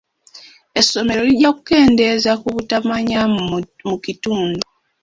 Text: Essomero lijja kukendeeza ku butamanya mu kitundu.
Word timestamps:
Essomero 0.79 1.21
lijja 1.29 1.49
kukendeeza 1.57 2.31
ku 2.41 2.47
butamanya 2.55 3.21
mu 3.87 3.95
kitundu. 4.05 4.59